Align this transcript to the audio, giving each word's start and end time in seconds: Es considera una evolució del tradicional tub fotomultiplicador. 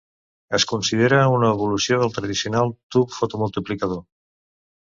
Es 0.57 0.63
considera 0.71 1.19
una 1.33 1.49
evolució 1.57 2.01
del 2.05 2.15
tradicional 2.17 2.73
tub 2.97 3.15
fotomultiplicador. 3.19 4.05